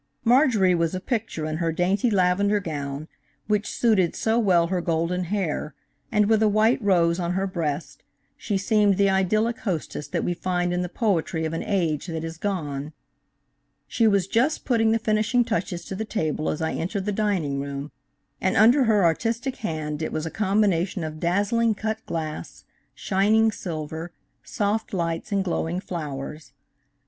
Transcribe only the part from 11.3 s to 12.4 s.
of an age that is